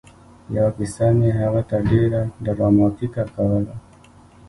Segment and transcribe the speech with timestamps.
[0.55, 3.75] یوه کیسه مې هغه ته ډېره ډراماتيکه کوله